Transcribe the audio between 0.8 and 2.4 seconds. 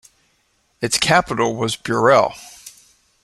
Its capital was Burrel.